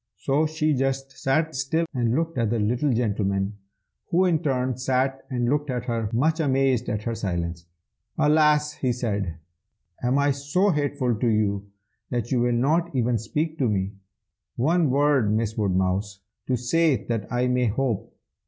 [0.17, 3.59] So she just sat still and looked at the little gentleman,
[4.09, 7.67] who in turn sat and looked at her, much amazed at her silence.
[8.17, 9.35] "'Alas!' he said,
[10.01, 11.69] 'am I so hateful to you
[12.09, 13.91] that you will not even speak to me?
[14.55, 18.11] One word, Miss Woodmouse, to say that I may hope!'